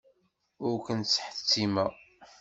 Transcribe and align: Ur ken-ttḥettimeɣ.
Ur 0.67 0.75
ken-ttḥettimeɣ. 0.85 1.91